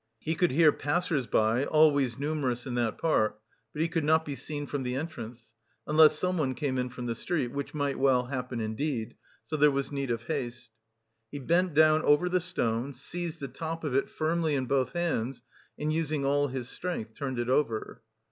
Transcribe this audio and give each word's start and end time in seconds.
He 0.17 0.33
could 0.33 0.49
hear 0.49 0.71
passers 0.71 1.27
by, 1.27 1.63
always 1.63 2.17
numerous 2.17 2.65
in 2.65 2.73
that 2.73 2.97
part, 2.97 3.39
but 3.71 3.83
he 3.83 3.87
could 3.87 4.03
not 4.03 4.25
be 4.25 4.35
seen 4.35 4.65
from 4.65 4.81
the 4.81 4.95
entrance, 4.95 5.53
unless 5.85 6.17
someone 6.17 6.55
came 6.55 6.79
in 6.79 6.89
from 6.89 7.05
the 7.05 7.13
street, 7.13 7.51
which 7.51 7.75
might 7.75 7.99
well 7.99 8.25
happen 8.25 8.59
indeed, 8.59 9.15
so 9.45 9.55
there 9.57 9.69
was 9.69 9.91
need 9.91 10.09
of 10.09 10.23
haste. 10.23 10.71
He 11.31 11.37
bent 11.37 11.75
down 11.75 12.01
over 12.01 12.29
the 12.29 12.41
stone, 12.41 12.95
seized 12.95 13.41
the 13.41 13.47
top 13.47 13.83
of 13.83 13.93
it 13.93 14.09
firmly 14.09 14.55
in 14.55 14.65
both 14.65 14.93
hands, 14.93 15.43
and 15.77 15.93
using 15.93 16.25
all 16.25 16.47
his 16.47 16.67
strength 16.67 17.13
turned 17.13 17.37
it 17.37 17.47
over. 17.47 18.01